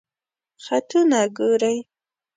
خطونه 0.63 1.19
ګوری؟ 1.37 1.75